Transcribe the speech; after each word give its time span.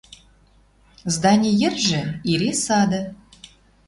Здани 1.13 1.51
йӹржӹ 1.61 2.01
ире 2.31 2.51
сады 2.63 3.01